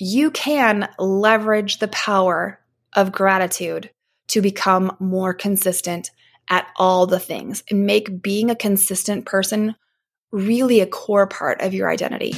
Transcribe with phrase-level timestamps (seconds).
[0.00, 2.58] you can leverage the power
[2.94, 3.90] of gratitude
[4.28, 6.10] to become more consistent
[6.48, 9.74] at all the things and make being a consistent person
[10.32, 12.34] really a core part of your identity.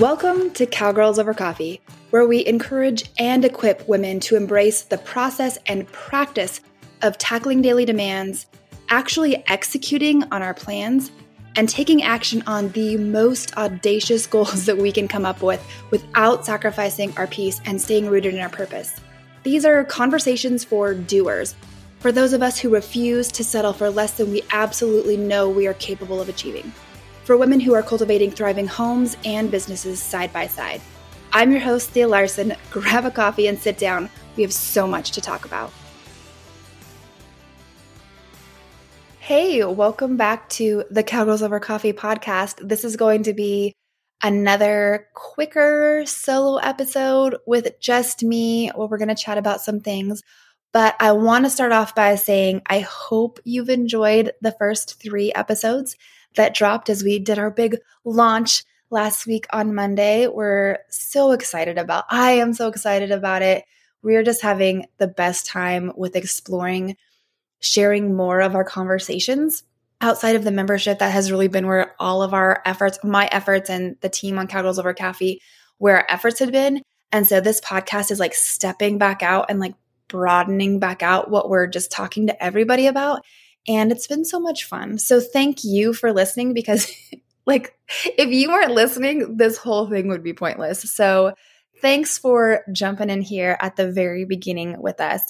[0.00, 5.58] Welcome to Cowgirls Over Coffee, where we encourage and equip women to embrace the process
[5.66, 6.62] and practice
[7.02, 8.46] of tackling daily demands,
[8.88, 11.10] actually executing on our plans,
[11.54, 16.46] and taking action on the most audacious goals that we can come up with without
[16.46, 18.98] sacrificing our peace and staying rooted in our purpose.
[19.42, 21.54] These are conversations for doers,
[21.98, 25.66] for those of us who refuse to settle for less than we absolutely know we
[25.66, 26.72] are capable of achieving
[27.30, 30.80] for women who are cultivating thriving homes and businesses side by side.
[31.32, 32.56] I'm your host, Thea Larson.
[32.72, 34.10] Grab a coffee and sit down.
[34.34, 35.72] We have so much to talk about.
[39.20, 42.68] Hey, welcome back to the Cowgirls Over Coffee podcast.
[42.68, 43.74] This is going to be
[44.24, 50.20] another quicker solo episode with just me where we're going to chat about some things.
[50.72, 55.32] But I want to start off by saying I hope you've enjoyed the first three
[55.32, 55.94] episodes
[56.36, 60.26] that dropped as we did our big launch last week on Monday.
[60.26, 62.04] We're so excited about.
[62.10, 63.64] I am so excited about it.
[64.02, 66.96] We're just having the best time with exploring
[67.60, 69.62] sharing more of our conversations
[70.00, 73.68] outside of the membership that has really been where all of our efforts, my efforts
[73.68, 75.42] and the team on Cowgirls Over Coffee,
[75.78, 76.82] where our efforts had been.
[77.12, 79.74] And so this podcast is like stepping back out and like
[80.08, 83.24] broadening back out what we're just talking to everybody about.
[83.68, 84.98] And it's been so much fun.
[84.98, 86.92] So thank you for listening because,
[87.46, 90.82] like, if you weren't listening, this whole thing would be pointless.
[90.92, 91.34] So
[91.80, 95.22] thanks for jumping in here at the very beginning with us.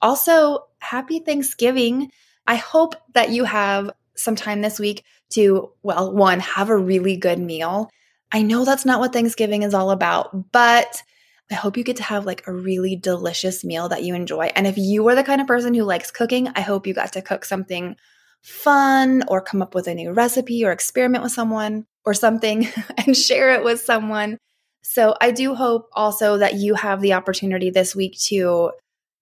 [0.00, 2.10] Also, happy Thanksgiving.
[2.46, 7.16] I hope that you have some time this week to, well, one, have a really
[7.16, 7.90] good meal.
[8.32, 11.02] I know that's not what Thanksgiving is all about, but
[11.50, 14.50] I hope you get to have like a really delicious meal that you enjoy.
[14.54, 17.12] And if you are the kind of person who likes cooking, I hope you got
[17.14, 17.96] to cook something
[18.42, 23.16] fun or come up with a new recipe or experiment with someone or something and
[23.16, 24.38] share it with someone.
[24.82, 28.72] So I do hope also that you have the opportunity this week to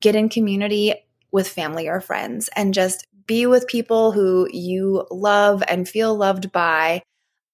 [0.01, 0.95] get in community
[1.33, 6.53] with family or friends and just be with people who you love and feel loved
[6.53, 7.03] by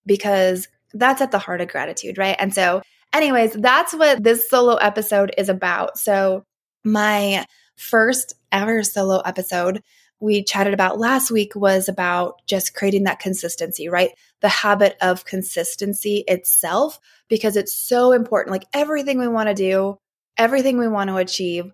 [0.05, 2.37] because that's at the heart of gratitude, right?
[2.39, 2.83] And so
[3.13, 5.99] Anyways, that's what this solo episode is about.
[5.99, 6.45] So,
[6.85, 7.47] my
[7.77, 9.83] first ever solo episode
[10.23, 14.11] we chatted about last week was about just creating that consistency, right?
[14.41, 18.53] The habit of consistency itself, because it's so important.
[18.53, 19.99] Like everything we want to do,
[20.39, 21.73] everything we want to achieve,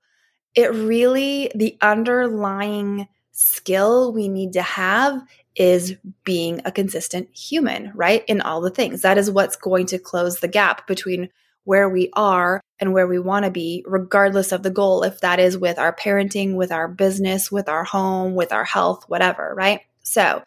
[0.55, 5.23] it really, the underlying skill we need to have
[5.59, 8.25] is being a consistent human, right?
[8.29, 9.03] In all the things.
[9.03, 11.31] That is what's going to close the gap between
[11.65, 15.41] where we are and where we want to be, regardless of the goal, if that
[15.41, 19.81] is with our parenting, with our business, with our home, with our health, whatever, right?
[20.03, 20.43] So,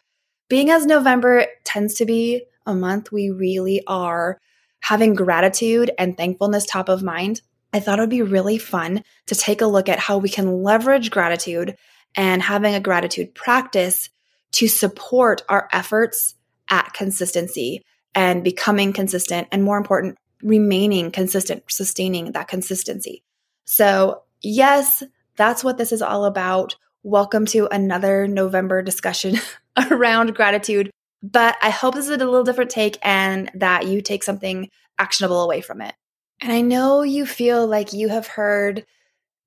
[0.48, 4.38] being as November tends to be a month we really are
[4.80, 7.40] having gratitude and thankfulness top of mind,
[7.72, 10.62] I thought it would be really fun to take a look at how we can
[10.62, 11.76] leverage gratitude
[12.16, 14.10] and having a gratitude practice
[14.52, 16.34] to support our efforts
[16.70, 17.82] at consistency
[18.14, 23.22] and becoming consistent and more important, remaining consistent, sustaining that consistency.
[23.64, 25.02] So, yes,
[25.36, 26.76] that's what this is all about.
[27.02, 29.38] Welcome to another November discussion
[29.90, 30.90] around gratitude.
[31.22, 34.68] But I hope this is a little different take and that you take something
[34.98, 35.94] actionable away from it.
[36.42, 38.84] And I know you feel like you have heard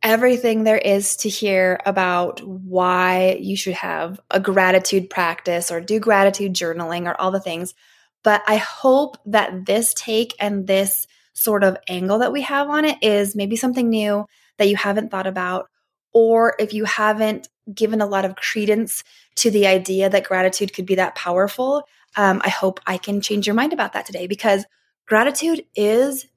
[0.05, 5.99] everything there is to hear about why you should have a gratitude practice or do
[5.99, 7.73] gratitude journaling or all the things.
[8.23, 12.85] But I hope that this take and this sort of angle that we have on
[12.85, 14.27] it is maybe something new
[14.57, 15.69] that you haven't thought about,
[16.13, 19.03] or if you haven't given a lot of credence
[19.37, 21.81] to the idea that gratitude could be that powerful.
[22.15, 24.65] Um, I hope I can change your mind about that today because
[25.07, 26.27] gratitude is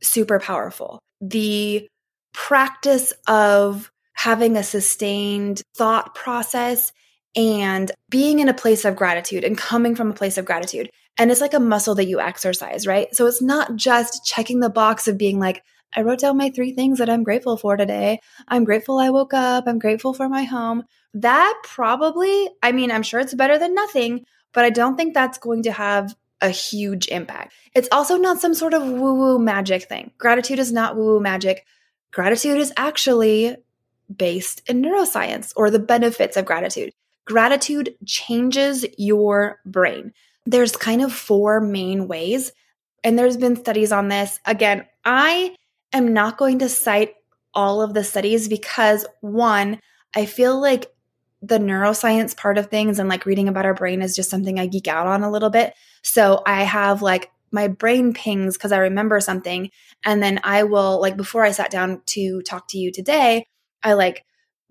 [0.00, 1.00] super powerful.
[1.20, 1.86] The
[2.32, 6.92] practice of having a sustained thought process
[7.36, 10.90] and being in a place of gratitude and coming from a place of gratitude.
[11.18, 13.14] And it's like a muscle that you exercise, right?
[13.14, 15.62] So it's not just checking the box of being like,
[15.94, 18.20] I wrote down my three things that I'm grateful for today.
[18.46, 19.64] I'm grateful I woke up.
[19.66, 20.84] I'm grateful for my home.
[21.14, 25.38] That probably, I mean, I'm sure it's better than nothing, but I don't think that's
[25.38, 27.52] going to have a huge impact.
[27.74, 30.12] It's also not some sort of woo woo magic thing.
[30.18, 31.66] Gratitude is not woo woo magic
[32.12, 33.56] gratitude is actually
[34.14, 36.90] based in neuroscience or the benefits of gratitude.
[37.24, 40.12] Gratitude changes your brain.
[40.46, 42.52] There's kind of four main ways,
[43.04, 44.40] and there's been studies on this.
[44.46, 45.54] Again, I
[45.92, 47.14] am not going to cite
[47.54, 49.80] all of the studies because one,
[50.14, 50.86] I feel like
[51.42, 54.66] the neuroscience part of things and like reading about our brain is just something I
[54.66, 55.74] geek out on a little bit.
[56.02, 59.70] So I have like my brain pings because I remember something.
[60.04, 63.46] And then I will, like, before I sat down to talk to you today,
[63.82, 64.24] I like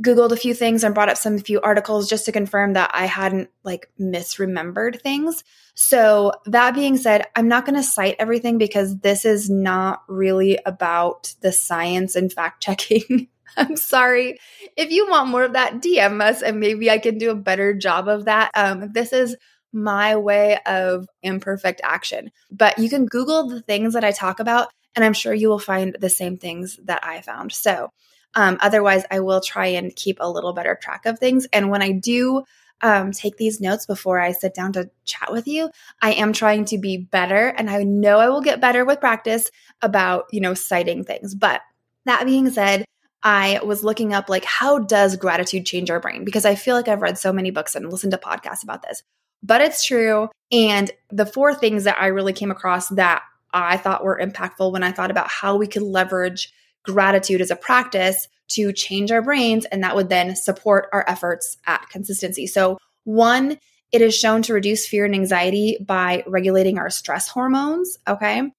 [0.03, 3.05] Googled a few things and brought up some few articles just to confirm that I
[3.05, 5.43] hadn't like misremembered things.
[5.75, 10.57] So, that being said, I'm not going to cite everything because this is not really
[10.65, 13.27] about the science and fact checking.
[13.57, 14.39] I'm sorry.
[14.77, 17.73] If you want more of that, DM us and maybe I can do a better
[17.73, 18.51] job of that.
[18.53, 19.35] Um, this is
[19.71, 22.31] my way of imperfect action.
[22.51, 25.59] But you can Google the things that I talk about, and I'm sure you will
[25.59, 27.51] find the same things that I found.
[27.51, 27.91] So,
[28.35, 31.47] um, otherwise, I will try and keep a little better track of things.
[31.51, 32.43] And when I do
[32.81, 35.69] um, take these notes before I sit down to chat with you,
[36.01, 37.47] I am trying to be better.
[37.47, 39.51] And I know I will get better with practice
[39.81, 41.35] about, you know, citing things.
[41.35, 41.61] But
[42.05, 42.85] that being said,
[43.21, 46.87] I was looking up like how does gratitude change our brain because I feel like
[46.87, 49.03] I've read so many books and listened to podcasts about this
[49.43, 50.29] but it's true.
[50.51, 54.83] And the four things that I really came across that I thought were impactful when
[54.83, 56.53] I thought about how we could leverage
[56.83, 61.57] gratitude as a practice to change our brains, and that would then support our efforts
[61.67, 62.47] at consistency.
[62.47, 63.59] So, one,
[63.91, 67.97] it is shown to reduce fear and anxiety by regulating our stress hormones.
[68.07, 68.51] Okay.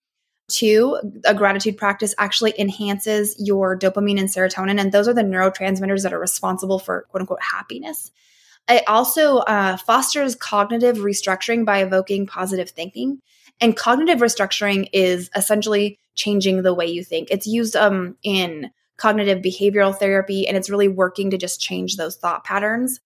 [0.49, 6.03] Two, a gratitude practice actually enhances your dopamine and serotonin, and those are the neurotransmitters
[6.03, 8.11] that are responsible for quote unquote happiness.
[8.71, 13.21] It also uh, fosters cognitive restructuring by evoking positive thinking.
[13.61, 17.29] And cognitive restructuring is essentially changing the way you think.
[17.31, 22.17] It's used um, in cognitive behavioral therapy, and it's really working to just change those
[22.17, 23.01] thought patterns.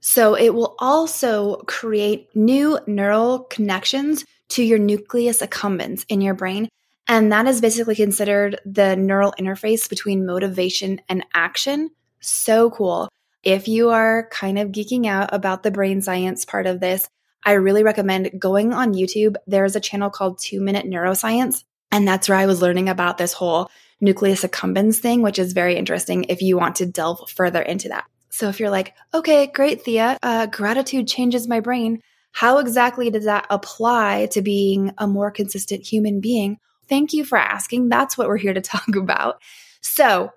[0.00, 6.68] So it will also create new neural connections to your nucleus accumbens in your brain.
[7.08, 11.90] And that is basically considered the neural interface between motivation and action.
[12.20, 13.08] So cool.
[13.48, 17.08] If you are kind of geeking out about the brain science part of this,
[17.42, 19.36] I really recommend going on YouTube.
[19.46, 23.32] There's a channel called Two Minute Neuroscience, and that's where I was learning about this
[23.32, 23.70] whole
[24.02, 28.04] nucleus accumbens thing, which is very interesting if you want to delve further into that.
[28.28, 32.02] So if you're like, okay, great, Thea, uh, gratitude changes my brain.
[32.32, 36.58] How exactly does that apply to being a more consistent human being?
[36.86, 37.88] Thank you for asking.
[37.88, 39.40] That's what we're here to talk about.
[39.80, 40.32] So,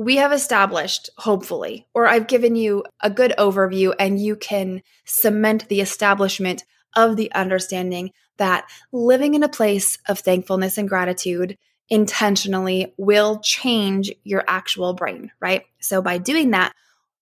[0.00, 5.68] we have established, hopefully, or I've given you a good overview, and you can cement
[5.68, 6.64] the establishment
[6.96, 11.58] of the understanding that living in a place of thankfulness and gratitude
[11.90, 15.64] intentionally will change your actual brain, right?
[15.82, 16.72] So, by doing that,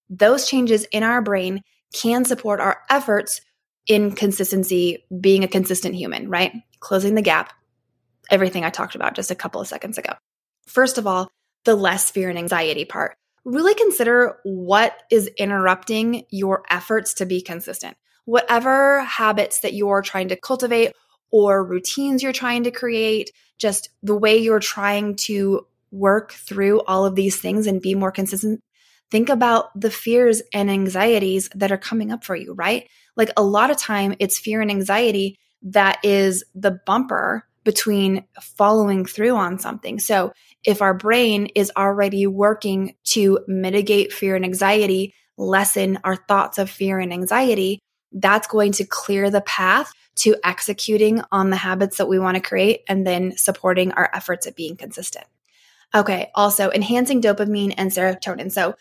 [0.09, 3.41] those changes in our brain can support our efforts
[3.89, 6.53] in consistency, being a consistent human, right?
[6.79, 7.53] Closing the gap,
[8.31, 10.13] everything I talked about just a couple of seconds ago.
[10.69, 11.33] First of all,
[11.65, 13.17] the less fear and anxiety part.
[13.45, 17.97] Really consider what is interrupting your efforts to be consistent.
[18.25, 20.93] Whatever habits that you're trying to cultivate
[21.31, 27.07] or routines you're trying to create, just the way you're trying to work through all
[27.07, 28.61] of these things and be more consistent.
[29.11, 32.89] Think about the fears and anxieties that are coming up for you, right?
[33.17, 39.05] Like a lot of time it's fear and anxiety that is the bumper between following
[39.05, 39.99] through on something.
[39.99, 40.33] So
[40.65, 46.71] if our brain is already working to mitigate fear and anxiety, lessen our thoughts of
[46.71, 47.79] fear and anxiety,
[48.11, 52.41] that's going to clear the path to executing on the habits that we want to
[52.41, 55.27] create and then supporting our efforts at being consistent.
[55.95, 58.51] Okay, also enhancing dopamine and serotonin.
[58.51, 58.77] So,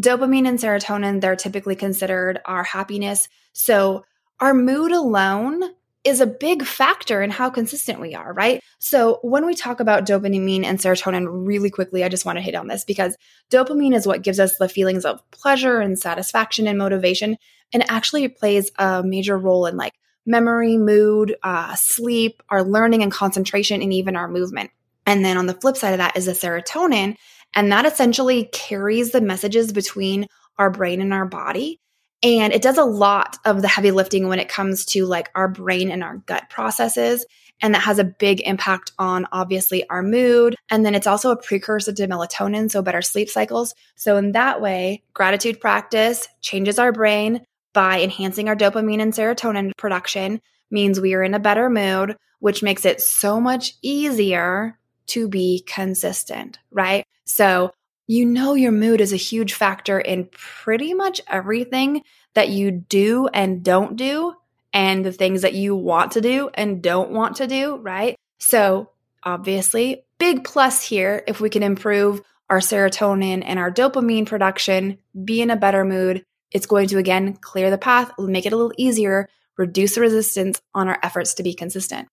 [0.00, 3.28] dopamine and serotonin, they're typically considered our happiness.
[3.54, 4.04] So,
[4.38, 5.64] our mood alone
[6.04, 8.62] is a big factor in how consistent we are, right?
[8.78, 12.54] So, when we talk about dopamine and serotonin really quickly, I just want to hit
[12.54, 13.16] on this because
[13.50, 17.36] dopamine is what gives us the feelings of pleasure and satisfaction and motivation,
[17.72, 19.94] and actually plays a major role in like
[20.26, 24.70] memory, mood, uh, sleep, our learning and concentration, and even our movement.
[25.06, 27.16] And then on the flip side of that is the serotonin,
[27.54, 30.26] and that essentially carries the messages between
[30.58, 31.80] our brain and our body
[32.22, 35.48] and it does a lot of the heavy lifting when it comes to like our
[35.48, 37.24] brain and our gut processes.
[37.62, 40.56] And that has a big impact on obviously our mood.
[40.70, 43.74] And then it's also a precursor to melatonin, so better sleep cycles.
[43.96, 49.72] So, in that way, gratitude practice changes our brain by enhancing our dopamine and serotonin
[49.76, 55.28] production, means we are in a better mood, which makes it so much easier to
[55.28, 57.04] be consistent, right?
[57.24, 57.72] So,
[58.10, 62.02] you know, your mood is a huge factor in pretty much everything
[62.34, 64.34] that you do and don't do,
[64.72, 68.16] and the things that you want to do and don't want to do, right?
[68.40, 68.90] So,
[69.22, 75.40] obviously, big plus here if we can improve our serotonin and our dopamine production, be
[75.40, 76.24] in a better mood.
[76.50, 80.60] It's going to again clear the path, make it a little easier, reduce the resistance
[80.74, 82.08] on our efforts to be consistent.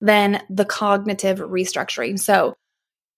[0.00, 2.18] Then the cognitive restructuring.
[2.18, 2.56] So,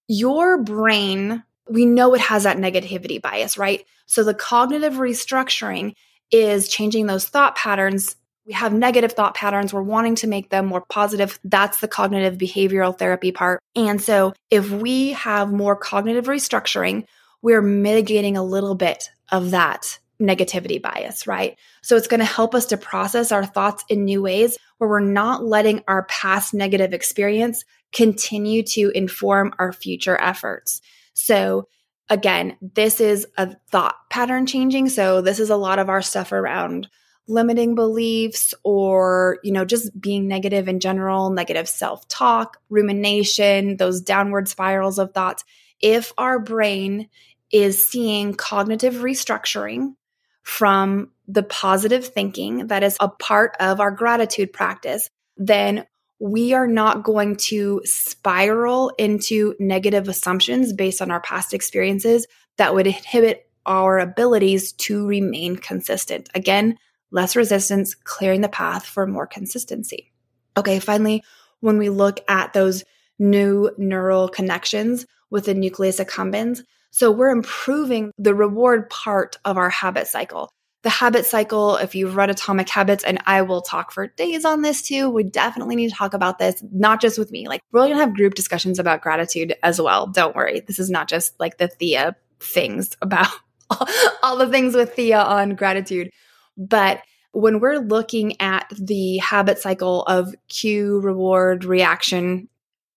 [0.06, 3.84] your brain, we know it has that negativity bias, right?
[4.06, 5.94] So, the cognitive restructuring
[6.30, 8.16] is changing those thought patterns
[8.50, 9.72] we have negative thought patterns.
[9.72, 11.38] We're wanting to make them more positive.
[11.44, 13.60] That's the cognitive behavioral therapy part.
[13.76, 17.04] And so if we have more cognitive restructuring,
[17.42, 21.56] we're mitigating a little bit of that negativity bias, right?
[21.82, 25.00] So it's going to help us to process our thoughts in new ways where we're
[25.00, 30.82] not letting our past negative experience continue to inform our future efforts.
[31.14, 31.68] So
[32.08, 34.88] again, this is a thought pattern changing.
[34.88, 36.88] So this is a lot of our stuff around
[37.28, 44.00] limiting beliefs or, you know, just being negative in general, negative self talk, rumination, those
[44.00, 45.44] downward spirals of thoughts.
[45.80, 47.08] If our brain
[47.52, 49.94] is seeing cognitive restructuring
[50.42, 55.86] from the positive thinking that is a part of our gratitude practice, then
[56.20, 62.26] we are not going to spiral into negative assumptions based on our past experiences
[62.58, 66.28] that would inhibit our abilities to remain consistent.
[66.34, 66.76] Again,
[67.10, 70.12] less resistance, clearing the path for more consistency.
[70.56, 71.24] Okay, finally,
[71.60, 72.84] when we look at those
[73.18, 79.70] new neural connections with the nucleus accumbens, so we're improving the reward part of our
[79.70, 80.52] habit cycle.
[80.82, 84.62] The habit cycle, if you've read Atomic Habits, and I will talk for days on
[84.62, 87.48] this too, we definitely need to talk about this, not just with me.
[87.48, 90.06] Like, we're gonna have group discussions about gratitude as well.
[90.06, 90.60] Don't worry.
[90.60, 93.28] This is not just like the Thea things about
[94.22, 96.10] all the things with Thea on gratitude.
[96.56, 102.48] But when we're looking at the habit cycle of cue, reward, reaction,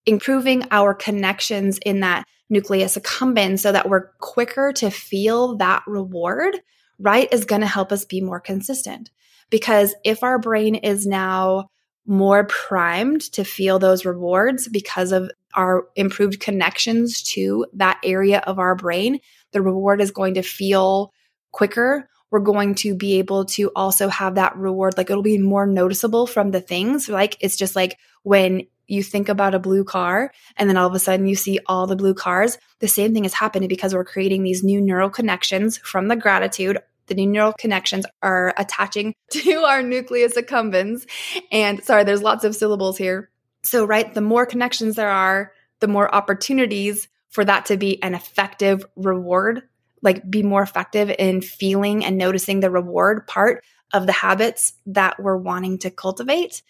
[0.05, 6.59] improving our connections in that nucleus accumbens so that we're quicker to feel that reward,
[7.03, 9.11] right, is going to help us be more consistent.
[9.49, 11.69] Because if our brain is now
[12.05, 18.57] more primed to feel those rewards because of our improved connections to that area of
[18.57, 19.19] our brain,
[19.51, 21.13] the reward is going to feel
[21.51, 24.97] quicker we're going to be able to also have that reward.
[24.97, 27.07] Like it'll be more noticeable from the things.
[27.07, 30.95] Like it's just like when you think about a blue car and then all of
[30.95, 32.57] a sudden you see all the blue cars.
[32.79, 36.79] The same thing is happening because we're creating these new neural connections from the gratitude.
[37.07, 41.07] The new neural connections are attaching to our nucleus accumbens.
[41.51, 43.29] And sorry, there's lots of syllables here.
[43.63, 48.13] So, right, the more connections there are, the more opportunities for that to be an
[48.13, 49.63] effective reward
[50.03, 55.19] like be more effective in feeling and noticing the reward part of the habits that
[55.19, 56.61] we're wanting to cultivate.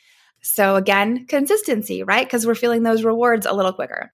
[0.41, 2.25] So again, consistency, right?
[2.25, 4.13] Because we're feeling those rewards a little quicker.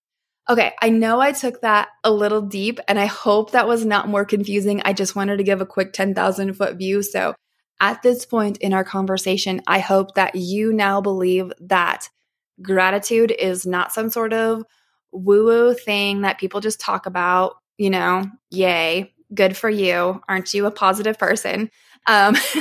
[0.50, 4.08] Okay, I know I took that a little deep and I hope that was not
[4.08, 4.82] more confusing.
[4.84, 7.03] I just wanted to give a quick 10,000 foot view.
[7.03, 7.36] So
[7.79, 12.10] at this point in our conversation, I hope that you now believe that
[12.62, 14.63] gratitude is not some sort of
[15.12, 20.22] woo woo thing that people just talk about you know, yay, good for you.
[20.29, 21.72] Aren't you a positive person?
[22.06, 22.36] Um,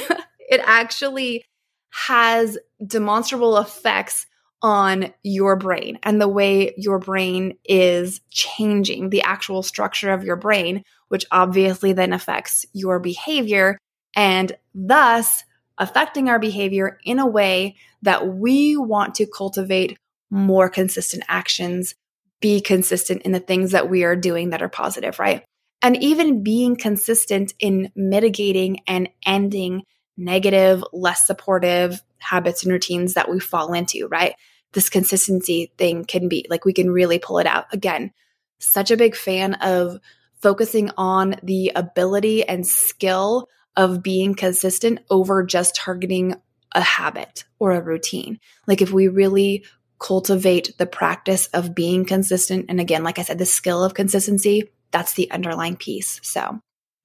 [0.49, 1.45] it actually
[1.91, 4.27] has demonstrable effects
[4.63, 10.37] on your brain and the way your brain is changing the actual structure of your
[10.37, 13.79] brain, which obviously then affects your behavior
[14.17, 15.45] and thus
[15.79, 19.97] affecting our behavior in a way that we want to cultivate
[20.31, 21.95] more consistent actions
[22.41, 25.45] be consistent in the things that we are doing that are positive, right?
[25.83, 29.83] And even being consistent in mitigating and ending
[30.17, 34.35] negative, less supportive habits and routines that we fall into, right?
[34.73, 37.67] This consistency thing can be like we can really pull it out.
[37.73, 38.13] Again,
[38.59, 39.99] such a big fan of
[40.41, 46.35] focusing on the ability and skill of being consistent over just targeting
[46.73, 48.39] a habit or a routine.
[48.67, 49.65] Like if we really
[49.99, 52.67] cultivate the practice of being consistent.
[52.69, 56.21] And again, like I said, the skill of consistency, that's the underlying piece.
[56.23, 56.61] So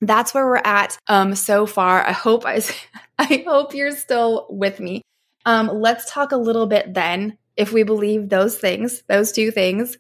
[0.08, 2.06] that's where we're at um, so far.
[2.06, 2.62] I hope I,
[3.20, 5.02] I hope you're still with me.
[5.46, 7.38] Um, let's talk a little bit then.
[7.56, 9.98] If we believe those things, those two things,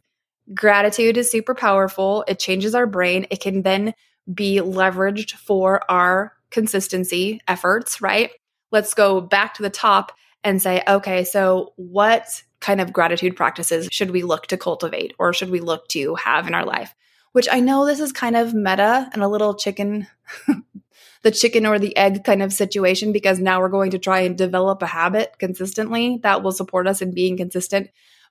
[0.53, 2.23] gratitude is super powerful.
[2.27, 3.27] It changes our brain.
[3.29, 3.93] It can then
[4.33, 8.31] be leveraged for our consistency efforts, right?
[8.71, 13.89] Let's go back to the top and say, okay, so what kind of gratitude practices
[13.91, 16.95] should we look to cultivate or should we look to have in our life?
[17.33, 20.07] Which I know this is kind of meta and a little chicken,
[21.23, 24.37] the chicken or the egg kind of situation, because now we're going to try and
[24.37, 27.89] develop a habit consistently that will support us in being consistent.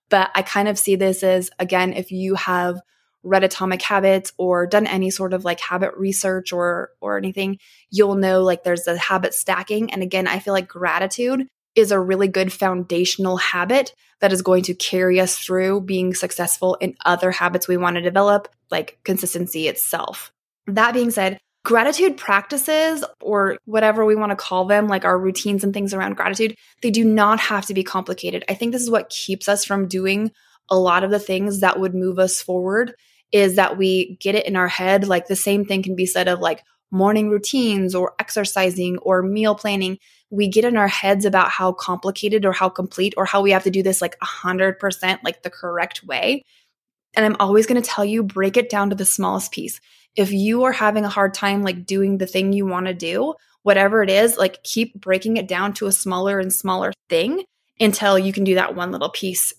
[0.08, 2.80] But I kind of see this as, again, if you have
[3.24, 7.58] read Atomic Habits or done any sort of like habit research or or anything,
[7.90, 9.92] you'll know like there's a habit stacking.
[9.92, 14.62] And again, I feel like gratitude is a really good foundational habit that is going
[14.64, 19.68] to carry us through being successful in other habits we want to develop, like consistency
[19.68, 20.32] itself.
[20.66, 25.64] That being said, gratitude practices or whatever we want to call them, like our routines
[25.64, 28.44] and things around gratitude, they do not have to be complicated.
[28.48, 30.32] I think this is what keeps us from doing
[30.68, 32.94] a lot of the things that would move us forward
[33.32, 35.06] is that we get it in our head.
[35.06, 39.54] Like the same thing can be said of like morning routines or exercising or meal
[39.54, 39.98] planning.
[40.32, 43.64] We get in our heads about how complicated or how complete or how we have
[43.64, 46.42] to do this like 100% like the correct way.
[47.14, 49.78] And I'm always going to tell you break it down to the smallest piece.
[50.16, 53.34] If you are having a hard time like doing the thing you want to do,
[53.62, 57.44] whatever it is, like keep breaking it down to a smaller and smaller thing
[57.78, 59.52] until you can do that one little piece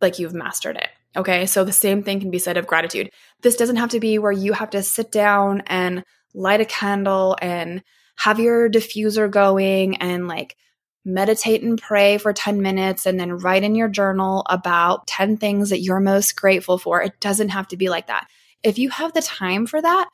[0.00, 0.88] like you've mastered it.
[1.16, 1.46] Okay.
[1.46, 3.10] So the same thing can be said of gratitude.
[3.42, 6.02] This doesn't have to be where you have to sit down and
[6.34, 7.82] light a candle and
[8.16, 10.56] have your diffuser going and like
[11.04, 15.70] meditate and pray for 10 minutes and then write in your journal about 10 things
[15.70, 17.00] that you're most grateful for.
[17.00, 18.26] It doesn't have to be like that.
[18.62, 20.08] If you have the time for that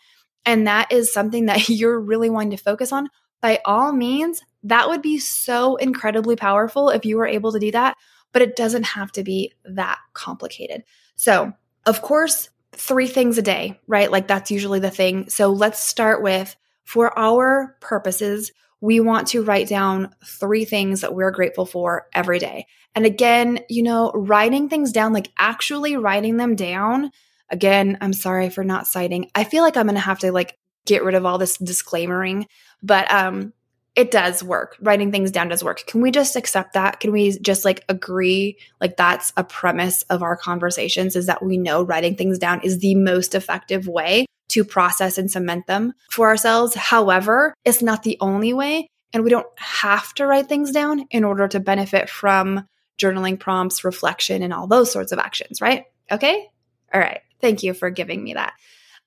[0.45, 3.09] and that is something that you're really wanting to focus on,
[3.41, 7.73] by all means, that would be so incredibly powerful if you were able to do
[7.73, 7.97] that
[8.33, 10.83] but it doesn't have to be that complicated.
[11.15, 11.53] So,
[11.87, 14.11] of course, three things a day, right?
[14.11, 15.29] Like that's usually the thing.
[15.29, 21.15] So let's start with for our purposes, we want to write down three things that
[21.15, 22.67] we're grateful for every day.
[22.95, 27.11] And again, you know, writing things down, like actually writing them down.
[27.49, 29.31] Again, I'm sorry for not citing.
[29.35, 32.47] I feel like I'm going to have to like get rid of all this disclaimering,
[32.83, 33.53] but um
[33.95, 34.77] it does work.
[34.81, 35.85] Writing things down does work.
[35.87, 36.99] Can we just accept that?
[36.99, 41.59] Can we just like agree like that's a premise of our conversations is that we
[41.59, 46.29] know writing things down is the most effective way to process and cement them for
[46.29, 46.75] ourselves.
[46.75, 51.25] However, it's not the only way and we don't have to write things down in
[51.25, 52.67] order to benefit from
[52.99, 55.85] journaling prompts, reflection and all those sorts of actions, right?
[56.11, 56.49] Okay?
[56.93, 57.21] All right.
[57.41, 58.55] Thank you for giving me that.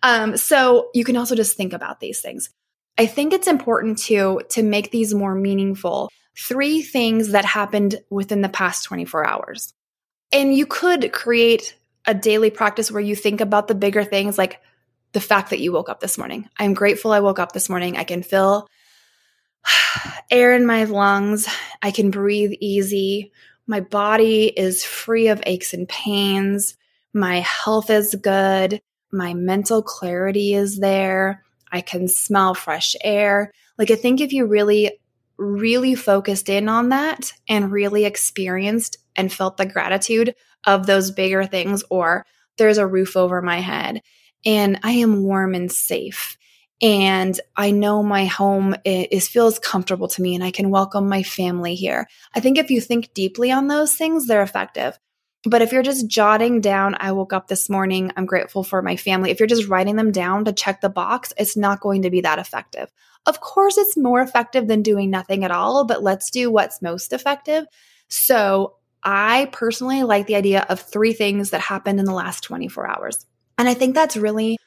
[0.03, 2.49] Um, so you can also just think about these things.
[2.97, 6.09] I think it's important to to make these more meaningful.
[6.37, 9.73] Three things that happened within the past 24 hours.
[10.31, 14.61] And you could create a daily practice where you think about the bigger things like
[15.15, 16.49] the fact that you woke up this morning.
[16.59, 17.95] I'm grateful I woke up this morning.
[17.95, 18.67] I can feel
[20.29, 21.47] air in my lungs.
[21.81, 23.31] I can breathe easy.
[23.65, 26.75] My body is free of aches and pains.
[27.13, 28.81] My health is good.
[29.09, 31.45] My mental clarity is there.
[31.71, 33.53] I can smell fresh air.
[33.77, 34.99] Like, I think if you really,
[35.37, 41.45] really focused in on that and really experienced and felt the gratitude of those bigger
[41.45, 42.25] things, or
[42.57, 44.01] there's a roof over my head
[44.45, 46.37] and I am warm and safe.
[46.81, 51.23] And I know my home is feels comfortable to me and I can welcome my
[51.23, 52.07] family here.
[52.33, 54.99] I think if you think deeply on those things, they're effective.
[55.45, 58.95] But if you're just jotting down, I woke up this morning, I'm grateful for my
[58.95, 62.09] family, if you're just writing them down to check the box, it's not going to
[62.09, 62.91] be that effective.
[63.27, 67.13] Of course, it's more effective than doing nothing at all, but let's do what's most
[67.13, 67.65] effective.
[68.07, 72.87] So, I personally like the idea of three things that happened in the last 24
[72.87, 73.25] hours.
[73.57, 74.57] And I think that's really,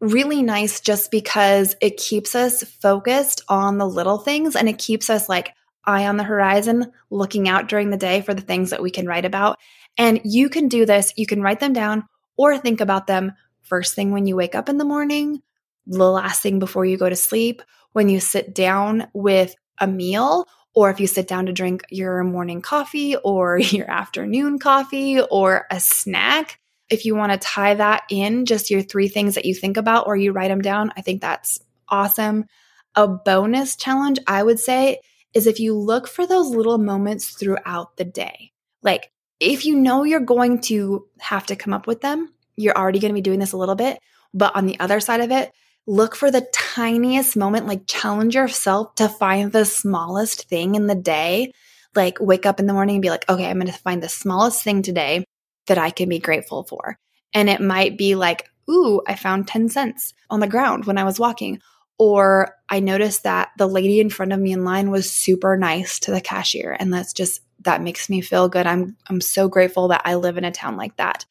[0.00, 5.10] really nice just because it keeps us focused on the little things and it keeps
[5.10, 5.54] us like
[5.84, 9.06] eye on the horizon, looking out during the day for the things that we can
[9.06, 9.58] write about.
[9.96, 11.12] And you can do this.
[11.16, 12.04] You can write them down
[12.36, 15.42] or think about them first thing when you wake up in the morning,
[15.86, 20.46] the last thing before you go to sleep, when you sit down with a meal,
[20.74, 25.66] or if you sit down to drink your morning coffee or your afternoon coffee or
[25.70, 26.60] a snack.
[26.90, 30.06] If you want to tie that in, just your three things that you think about
[30.06, 32.46] or you write them down, I think that's awesome.
[32.94, 35.00] A bonus challenge, I would say,
[35.34, 38.52] is if you look for those little moments throughout the day.
[38.82, 42.98] Like if you know you're going to have to come up with them, you're already
[42.98, 43.98] going to be doing this a little bit.
[44.34, 45.52] But on the other side of it,
[45.86, 50.94] look for the tiniest moment, like challenge yourself to find the smallest thing in the
[50.94, 51.52] day.
[51.94, 54.08] Like wake up in the morning and be like, okay, I'm going to find the
[54.08, 55.24] smallest thing today
[55.68, 56.98] that I can be grateful for.
[57.32, 61.04] And it might be like, ooh, I found 10 cents on the ground when I
[61.04, 61.60] was walking.
[61.98, 65.98] Or I noticed that the lady in front of me in line was super nice
[66.00, 66.76] to the cashier.
[66.78, 68.66] And that's just that makes me feel good.
[68.66, 71.24] I'm I'm so grateful that I live in a town like that.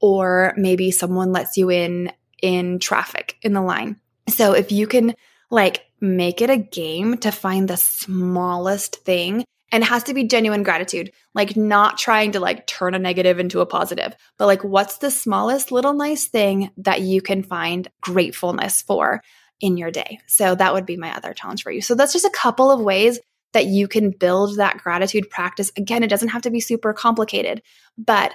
[0.00, 3.96] Or maybe someone lets you in in traffic in the line.
[4.28, 5.14] So if you can
[5.50, 10.24] like make it a game to find the smallest thing and it has to be
[10.24, 14.62] genuine gratitude, like not trying to like turn a negative into a positive, but like
[14.62, 19.22] what's the smallest little nice thing that you can find gratefulness for
[19.60, 20.20] in your day.
[20.26, 21.80] So that would be my other challenge for you.
[21.80, 23.18] So that's just a couple of ways
[23.54, 25.72] that you can build that gratitude practice.
[25.76, 27.62] Again, it doesn't have to be super complicated,
[27.96, 28.34] but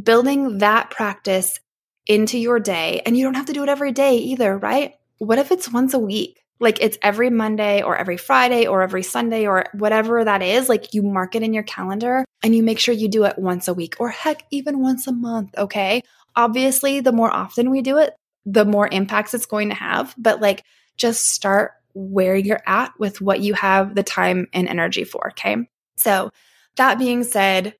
[0.00, 1.58] building that practice
[2.06, 4.94] into your day, and you don't have to do it every day either, right?
[5.18, 6.42] What if it's once a week?
[6.60, 10.68] Like it's every Monday or every Friday or every Sunday or whatever that is.
[10.68, 13.66] Like you mark it in your calendar and you make sure you do it once
[13.66, 15.56] a week or heck, even once a month.
[15.56, 16.02] Okay.
[16.36, 18.14] Obviously, the more often we do it,
[18.46, 20.14] the more impacts it's going to have.
[20.16, 20.62] But like
[20.96, 25.30] just start where you're at with what you have the time and energy for.
[25.30, 25.56] Okay.
[25.96, 26.30] So,
[26.76, 27.74] that being said,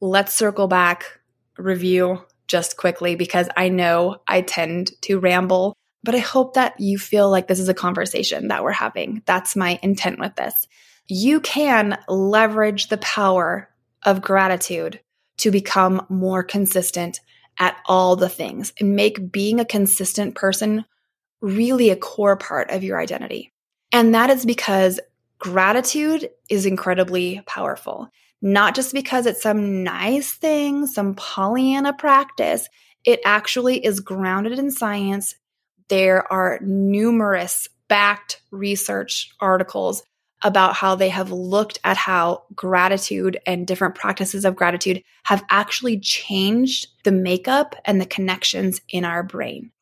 [0.00, 1.20] let's circle back,
[1.56, 6.98] review just quickly because I know I tend to ramble, but I hope that you
[6.98, 9.22] feel like this is a conversation that we're having.
[9.26, 10.66] That's my intent with this.
[11.08, 13.68] You can leverage the power
[14.04, 15.00] of gratitude
[15.38, 17.20] to become more consistent
[17.58, 20.84] at all the things and make being a consistent person
[21.40, 23.52] really a core part of your identity.
[23.92, 25.00] And that is because
[25.38, 28.08] gratitude is incredibly powerful,
[28.42, 32.68] not just because it's some nice thing, some Pollyanna practice.
[33.04, 35.36] It actually is grounded in science.
[35.88, 40.02] There are numerous backed research articles
[40.42, 45.98] about how they have looked at how gratitude and different practices of gratitude have actually
[45.98, 49.72] changed the makeup and the connections in our brain.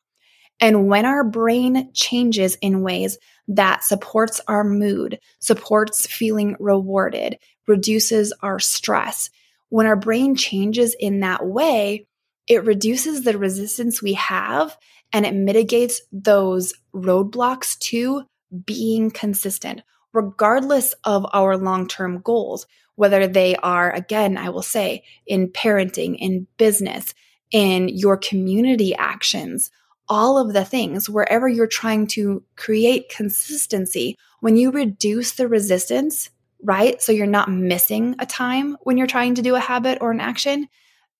[0.59, 8.33] And when our brain changes in ways that supports our mood, supports feeling rewarded, reduces
[8.41, 9.29] our stress,
[9.69, 12.07] when our brain changes in that way,
[12.47, 14.75] it reduces the resistance we have
[15.13, 18.23] and it mitigates those roadblocks to
[18.65, 19.81] being consistent
[20.13, 22.65] regardless of our long term goals,
[22.95, 27.13] whether they are, again, I will say, in parenting, in business,
[27.51, 29.69] in your community actions,
[30.09, 36.29] all of the things, wherever you're trying to create consistency, when you reduce the resistance,
[36.63, 36.99] right?
[36.99, 40.19] So you're not missing a time when you're trying to do a habit or an
[40.19, 40.67] action,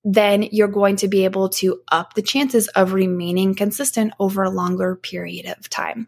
[0.09, 4.49] then you're going to be able to up the chances of remaining consistent over a
[4.49, 6.07] longer period of time.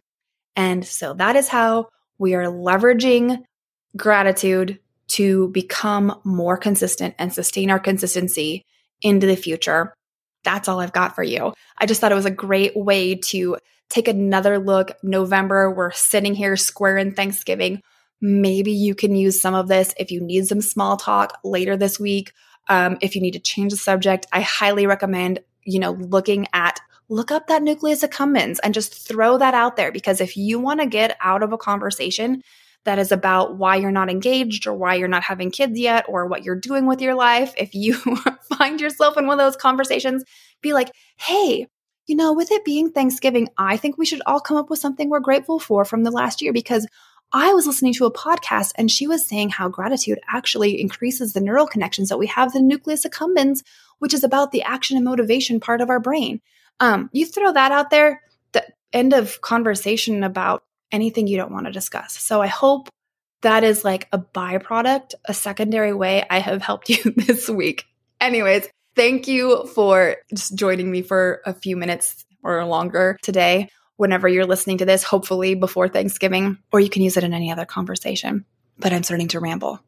[0.55, 3.43] And so that is how we are leveraging
[3.97, 8.63] gratitude to become more consistent and sustain our consistency
[9.01, 9.93] into the future.
[10.45, 11.53] That's all I've got for you.
[11.77, 13.57] I just thought it was a great way to
[13.89, 14.91] take another look.
[15.03, 17.81] November, we're sitting here square in Thanksgiving.
[18.21, 21.99] Maybe you can use some of this if you need some small talk later this
[21.99, 22.31] week.
[22.69, 26.79] Um, if you need to change the subject, I highly recommend, you know, looking at
[27.09, 30.79] look up that nucleus accumbens and just throw that out there because if you want
[30.79, 32.43] to get out of a conversation
[32.85, 36.27] that is about why you're not engaged or why you're not having kids yet or
[36.27, 37.95] what you're doing with your life, if you
[38.57, 40.23] find yourself in one of those conversations,
[40.61, 41.67] be like, hey,
[42.07, 45.09] you know, with it being Thanksgiving, I think we should all come up with something
[45.09, 46.87] we're grateful for from the last year because
[47.31, 51.41] I was listening to a podcast and she was saying how gratitude actually increases the
[51.41, 53.63] neural connections that we have the nucleus accumbens,
[53.99, 56.41] which is about the action and motivation part of our brain.
[56.79, 58.21] Um, you throw that out there,
[58.53, 62.17] the end of conversation about anything you don't want to discuss.
[62.17, 62.89] So I hope
[63.41, 67.85] that is like a byproduct, a secondary way I have helped you this week.
[68.19, 73.69] Anyways, thank you for just joining me for a few minutes or longer today.
[73.99, 77.51] Whenever you're listening to this, hopefully before Thanksgiving, or you can use it in any
[77.51, 78.45] other conversation.
[78.77, 79.81] But I'm starting to ramble.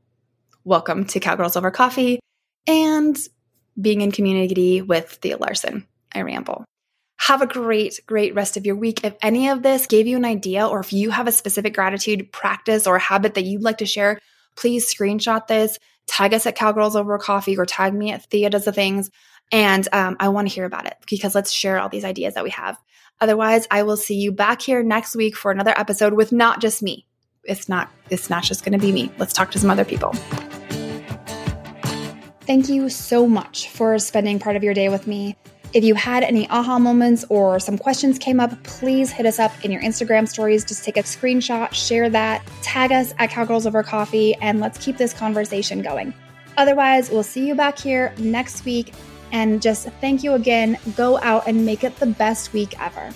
[0.66, 2.20] Welcome to Cowgirls Over Coffee
[2.68, 3.18] and
[3.80, 5.88] being in community with Thea Larson.
[6.14, 6.66] I ramble.
[7.22, 9.06] Have a great, great rest of your week.
[9.06, 12.34] If any of this gave you an idea, or if you have a specific gratitude
[12.34, 14.20] practice or habit that you'd like to share,
[14.58, 18.66] please screenshot this, tag us at Cowgirls Over Coffee, or tag me at Thea Does
[18.66, 19.10] the Things.
[19.54, 22.44] And um, I want to hear about it because let's share all these ideas that
[22.44, 22.78] we have.
[23.22, 26.82] Otherwise, I will see you back here next week for another episode with not just
[26.82, 27.06] me.
[27.44, 29.12] It's not, it's not just going to be me.
[29.18, 30.12] Let's talk to some other people.
[32.42, 35.38] Thank you so much for spending part of your day with me.
[35.74, 39.54] If you had any aha moments or some questions came up, please hit us up
[39.64, 40.66] in your Instagram stories.
[40.66, 44.98] Just take a screenshot, share that, tag us at Cowgirls Over Coffee, and let's keep
[44.98, 46.14] this conversation going.
[46.58, 48.94] Otherwise, we'll see you back here next week.
[49.32, 50.78] And just thank you again.
[50.96, 53.12] Go out and make it the best week ever.